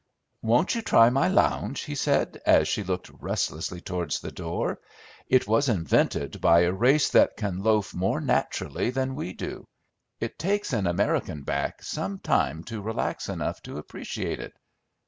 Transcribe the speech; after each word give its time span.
Won't 0.41 0.73
you 0.73 0.81
try 0.81 1.11
my 1.11 1.27
lounge?" 1.27 1.81
he 1.83 1.93
said, 1.93 2.41
as 2.43 2.67
she 2.67 2.81
looked 2.83 3.09
restlessly 3.21 3.81
towards 3.81 4.19
the 4.19 4.31
door. 4.31 4.79
"It 5.29 5.45
was 5.47 5.69
invented 5.69 6.41
by 6.41 6.61
a 6.61 6.71
race 6.71 7.09
that 7.09 7.37
can 7.37 7.61
loaf 7.61 7.93
more 7.93 8.19
naturally 8.19 8.89
than 8.89 9.13
we 9.13 9.31
do: 9.33 9.67
it 10.19 10.39
takes 10.39 10.73
an 10.73 10.87
American 10.87 11.43
back 11.43 11.83
some 11.83 12.17
time 12.17 12.63
to 12.63 12.81
relax 12.81 13.29
enough 13.29 13.61
to 13.61 13.77
appreciate 13.77 14.39
it." 14.39 14.53